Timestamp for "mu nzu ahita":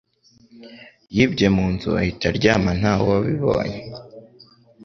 1.55-2.25